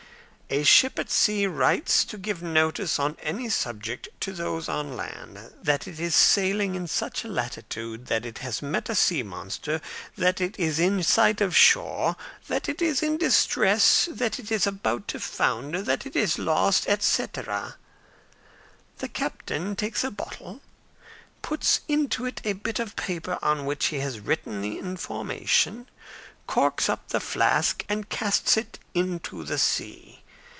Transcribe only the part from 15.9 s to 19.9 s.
it is lost, etc. The captain